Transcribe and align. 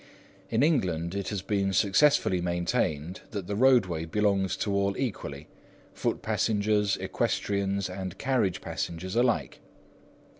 In 0.49 0.63
England 0.63 1.13
it 1.13 1.29
has 1.29 1.43
been 1.43 1.73
successfully 1.73 2.41
maintained 2.41 3.21
that 3.29 3.45
the 3.45 3.55
roadway 3.55 4.03
belongs 4.05 4.57
to 4.57 4.73
all 4.73 4.97
equally, 4.97 5.47
foot 5.93 6.23
passengers, 6.23 6.97
equestrians, 6.97 7.87
and 7.87 8.17
carriage 8.17 8.61
passengers 8.61 9.15
alike. 9.15 9.59